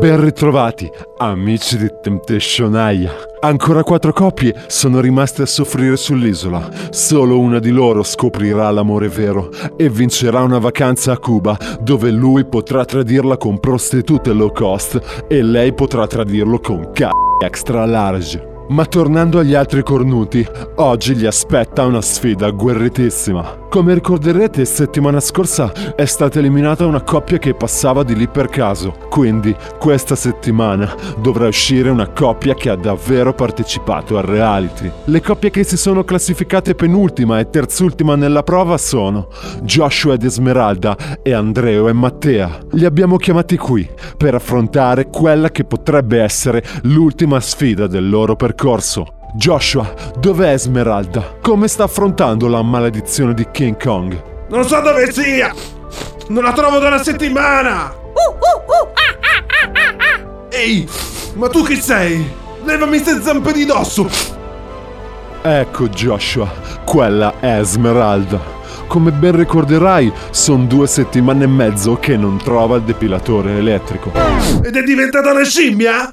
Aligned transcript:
Ben 0.00 0.20
ritrovati, 0.20 0.88
amici 1.16 1.76
di 1.76 1.90
Temptation 2.00 2.76
Aya. 2.76 3.10
Ancora 3.40 3.82
quattro 3.82 4.12
coppie 4.12 4.54
sono 4.68 5.00
rimaste 5.00 5.42
a 5.42 5.46
soffrire 5.46 5.96
sull'isola. 5.96 6.70
Solo 6.90 7.40
una 7.40 7.58
di 7.58 7.70
loro 7.70 8.04
scoprirà 8.04 8.70
l'amore 8.70 9.08
vero 9.08 9.50
e 9.76 9.88
vincerà 9.88 10.42
una 10.42 10.60
vacanza 10.60 11.10
a 11.10 11.18
Cuba 11.18 11.56
dove 11.80 12.12
lui 12.12 12.44
potrà 12.44 12.84
tradirla 12.84 13.36
con 13.38 13.58
prostitute 13.58 14.32
low 14.32 14.52
cost 14.52 15.24
e 15.26 15.42
lei 15.42 15.74
potrà 15.74 16.06
tradirlo 16.06 16.60
con 16.60 16.92
c***o 16.92 17.44
extra 17.44 17.84
large. 17.84 18.46
Ma 18.68 18.84
tornando 18.84 19.38
agli 19.38 19.54
altri 19.54 19.82
cornuti, 19.82 20.46
oggi 20.76 21.16
gli 21.16 21.24
aspetta 21.26 21.86
una 21.86 22.02
sfida 22.02 22.46
agguerritissima. 22.46 23.66
Come 23.68 23.92
ricorderete, 23.92 24.64
settimana 24.64 25.20
scorsa 25.20 25.94
è 25.94 26.06
stata 26.06 26.38
eliminata 26.38 26.86
una 26.86 27.02
coppia 27.02 27.36
che 27.36 27.52
passava 27.52 28.02
di 28.02 28.16
lì 28.16 28.26
per 28.26 28.48
caso. 28.48 28.94
Quindi, 29.10 29.54
questa 29.78 30.16
settimana 30.16 30.94
dovrà 31.18 31.46
uscire 31.48 31.90
una 31.90 32.08
coppia 32.08 32.54
che 32.54 32.70
ha 32.70 32.76
davvero 32.76 33.34
partecipato 33.34 34.16
al 34.16 34.24
reality. 34.24 34.90
Le 35.04 35.20
coppie 35.20 35.50
che 35.50 35.64
si 35.64 35.76
sono 35.76 36.02
classificate 36.02 36.74
penultima 36.74 37.40
e 37.40 37.50
terzultima 37.50 38.16
nella 38.16 38.42
prova 38.42 38.78
sono 38.78 39.28
Joshua 39.60 40.14
ed 40.14 40.24
Esmeralda 40.24 41.20
e 41.22 41.34
Andreo 41.34 41.88
e 41.88 41.92
Mattea. 41.92 42.60
Li 42.70 42.86
abbiamo 42.86 43.16
chiamati 43.18 43.58
qui 43.58 43.86
per 44.16 44.34
affrontare 44.34 45.08
quella 45.10 45.50
che 45.50 45.64
potrebbe 45.64 46.22
essere 46.22 46.64
l'ultima 46.84 47.38
sfida 47.38 47.86
del 47.86 48.08
loro 48.08 48.34
percorso. 48.34 49.17
Joshua, 49.34 49.92
dov'è 50.18 50.52
Esmeralda? 50.52 51.36
Come 51.42 51.68
sta 51.68 51.84
affrontando 51.84 52.48
la 52.48 52.62
maledizione 52.62 53.34
di 53.34 53.46
King 53.50 53.80
Kong? 53.80 54.22
Non 54.48 54.64
so 54.64 54.80
dove 54.80 55.12
sia! 55.12 55.54
Non 56.28 56.42
la 56.42 56.52
trovo 56.52 56.78
da 56.78 56.88
una 56.88 57.02
settimana! 57.02 57.94
Ehi, 60.48 60.88
ma 61.34 61.48
tu 61.48 61.62
chi 61.62 61.76
sei? 61.76 62.26
Levami 62.64 62.98
ste 62.98 63.20
zampe 63.20 63.52
di 63.52 63.66
dosso! 63.66 64.08
Ecco 65.42 65.88
Joshua, 65.88 66.50
quella 66.84 67.34
è 67.38 67.58
Esmeralda. 67.58 68.56
Come 68.86 69.10
ben 69.10 69.36
ricorderai, 69.36 70.10
sono 70.30 70.64
due 70.64 70.86
settimane 70.86 71.44
e 71.44 71.48
mezzo 71.48 71.98
che 71.98 72.16
non 72.16 72.38
trova 72.38 72.76
il 72.76 72.82
depilatore 72.82 73.58
elettrico. 73.58 74.10
Ed 74.62 74.74
è 74.74 74.82
diventata 74.82 75.30
una 75.30 75.44
scimmia? 75.44 76.10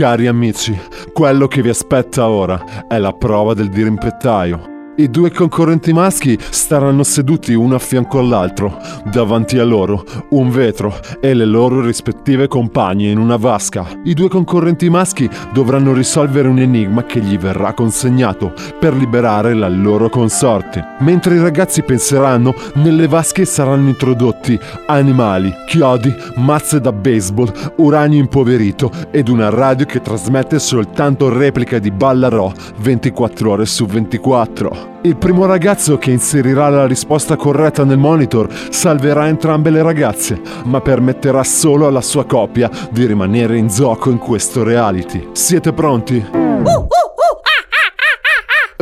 Cari 0.00 0.28
amici, 0.28 0.74
quello 1.12 1.46
che 1.46 1.60
vi 1.60 1.68
aspetta 1.68 2.26
ora 2.26 2.86
è 2.88 2.96
la 2.96 3.12
prova 3.12 3.52
del 3.52 3.68
dirimpettaio. 3.68 4.69
I 5.00 5.08
due 5.08 5.30
concorrenti 5.30 5.94
maschi 5.94 6.38
staranno 6.50 7.04
seduti 7.04 7.54
uno 7.54 7.74
a 7.74 7.78
fianco 7.78 8.18
all'altro, 8.18 8.76
davanti 9.10 9.56
a 9.56 9.64
loro 9.64 10.04
un 10.32 10.50
vetro 10.50 10.94
e 11.20 11.32
le 11.32 11.46
loro 11.46 11.80
rispettive 11.80 12.48
compagne 12.48 13.08
in 13.08 13.16
una 13.16 13.36
vasca. 13.36 13.86
I 14.04 14.12
due 14.12 14.28
concorrenti 14.28 14.90
maschi 14.90 15.26
dovranno 15.54 15.94
risolvere 15.94 16.48
un 16.48 16.58
enigma 16.58 17.04
che 17.04 17.20
gli 17.20 17.38
verrà 17.38 17.72
consegnato 17.72 18.52
per 18.78 18.92
liberare 18.92 19.54
la 19.54 19.70
loro 19.70 20.10
consorte. 20.10 20.96
Mentre 20.98 21.36
i 21.36 21.40
ragazzi 21.40 21.82
penseranno, 21.82 22.54
nelle 22.74 23.08
vasche 23.08 23.46
saranno 23.46 23.88
introdotti 23.88 24.58
animali, 24.84 25.50
chiodi, 25.66 26.14
mazze 26.34 26.78
da 26.78 26.92
baseball, 26.92 27.50
uranio 27.76 28.18
impoverito 28.18 28.92
ed 29.10 29.28
una 29.28 29.48
radio 29.48 29.86
che 29.86 30.02
trasmette 30.02 30.58
soltanto 30.58 31.30
replica 31.30 31.78
di 31.78 31.90
Ballarò 31.90 32.52
24 32.80 33.50
ore 33.50 33.64
su 33.64 33.86
24. 33.86 34.89
Il 35.02 35.16
primo 35.16 35.46
ragazzo 35.46 35.96
che 35.96 36.10
inserirà 36.10 36.68
la 36.68 36.86
risposta 36.86 37.36
corretta 37.36 37.84
nel 37.84 37.96
monitor 37.96 38.52
salverà 38.70 39.28
entrambe 39.28 39.70
le 39.70 39.82
ragazze, 39.82 40.38
ma 40.64 40.82
permetterà 40.82 41.42
solo 41.42 41.86
alla 41.86 42.02
sua 42.02 42.26
coppia 42.26 42.70
di 42.90 43.06
rimanere 43.06 43.56
in 43.56 43.68
gioco 43.68 44.10
in 44.10 44.18
questo 44.18 44.62
reality. 44.62 45.30
Siete 45.32 45.72
pronti? 45.72 46.22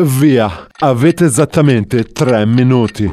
Via, 0.00 0.66
avete 0.80 1.24
esattamente 1.24 2.04
tre 2.04 2.44
minuti. 2.46 3.10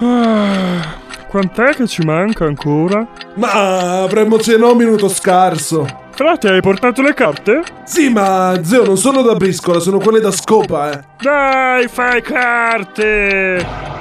Ah, 0.00 0.94
quant'è 1.28 1.74
che 1.74 1.86
ci 1.86 2.02
manca 2.04 2.44
ancora? 2.44 3.06
Ma 3.34 4.02
avremmo 4.02 4.38
cena 4.38 4.66
un 4.66 4.76
minuto 4.76 5.08
scarso. 5.08 6.06
Frate, 6.10 6.48
hai 6.48 6.60
portato 6.60 7.00
le 7.02 7.14
carte? 7.14 7.62
Sì, 7.84 8.08
ma 8.10 8.58
zio, 8.62 8.84
non 8.84 8.96
sono 8.96 9.22
da 9.22 9.34
briscola, 9.34 9.78
sono 9.78 9.98
quelle 9.98 10.20
da 10.20 10.32
scopa, 10.32 10.90
eh. 10.92 11.00
Dai, 11.20 11.86
fai 11.86 12.22
carte! 12.22 13.97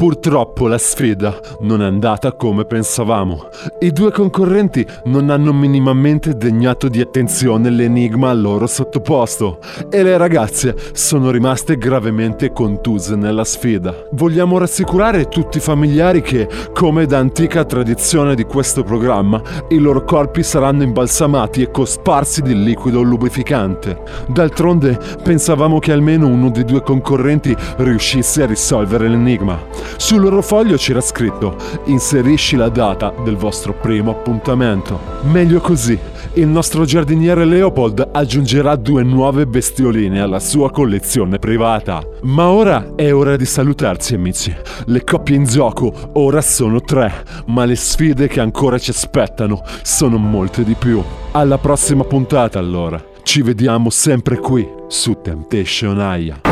Purtroppo 0.00 0.66
la 0.66 0.78
sfida 0.78 1.38
non 1.60 1.82
è 1.82 1.84
andata 1.84 2.32
come 2.32 2.64
pensavamo. 2.64 3.48
I 3.80 3.92
due 3.92 4.10
concorrenti 4.10 4.86
non 5.04 5.28
hanno 5.28 5.52
minimamente 5.52 6.38
degnato 6.38 6.88
di 6.88 7.02
attenzione 7.02 7.68
l'enigma 7.68 8.30
a 8.30 8.32
loro 8.32 8.66
sottoposto 8.66 9.58
e 9.90 10.02
le 10.02 10.16
ragazze 10.16 10.74
sono 10.92 11.30
rimaste 11.30 11.76
gravemente 11.76 12.50
contuse 12.50 13.14
nella 13.14 13.44
sfida. 13.44 13.94
Vogliamo 14.12 14.56
rassicurare 14.56 15.28
tutti 15.28 15.58
i 15.58 15.60
familiari 15.60 16.22
che, 16.22 16.48
come 16.72 17.04
da 17.04 17.18
antica 17.18 17.66
tradizione 17.66 18.34
di 18.34 18.44
questo 18.44 18.82
programma, 18.82 19.42
i 19.68 19.76
loro 19.76 20.02
corpi 20.04 20.42
saranno 20.42 20.82
imbalsamati 20.82 21.60
e 21.60 21.70
cosparsi 21.70 22.40
di 22.40 22.54
liquido 22.54 23.02
lubrificante. 23.02 24.00
D'altronde 24.28 24.98
pensavamo 25.22 25.78
che 25.78 25.92
almeno 25.92 26.26
uno 26.26 26.48
dei 26.48 26.64
due 26.64 26.82
concorrenti 26.82 27.54
riuscisse 27.76 28.44
a 28.44 28.46
risolvere 28.46 29.06
l'enigma. 29.06 29.89
Sul 29.96 30.22
loro 30.22 30.42
foglio 30.42 30.76
c'era 30.76 31.00
scritto 31.00 31.56
inserisci 31.84 32.56
la 32.56 32.68
data 32.68 33.12
del 33.24 33.36
vostro 33.36 33.74
primo 33.74 34.10
appuntamento. 34.10 34.98
Meglio 35.22 35.60
così, 35.60 35.98
il 36.34 36.46
nostro 36.46 36.84
giardiniere 36.84 37.44
Leopold 37.44 38.08
aggiungerà 38.12 38.76
due 38.76 39.02
nuove 39.02 39.46
bestioline 39.46 40.20
alla 40.20 40.38
sua 40.38 40.70
collezione 40.70 41.38
privata. 41.38 42.02
Ma 42.22 42.48
ora 42.48 42.92
è 42.94 43.12
ora 43.12 43.36
di 43.36 43.44
salutarci 43.44 44.14
amici. 44.14 44.54
Le 44.86 45.04
coppie 45.04 45.36
in 45.36 45.44
gioco 45.44 45.92
ora 46.14 46.40
sono 46.40 46.80
tre, 46.80 47.24
ma 47.46 47.64
le 47.64 47.76
sfide 47.76 48.28
che 48.28 48.40
ancora 48.40 48.78
ci 48.78 48.90
aspettano 48.90 49.62
sono 49.82 50.18
molte 50.18 50.64
di 50.64 50.74
più. 50.74 51.02
Alla 51.32 51.58
prossima 51.58 52.04
puntata 52.04 52.58
allora. 52.58 53.02
Ci 53.22 53.42
vediamo 53.42 53.90
sempre 53.90 54.38
qui 54.38 54.66
su 54.88 55.18
Temptation 55.22 56.00
Aya. 56.00 56.49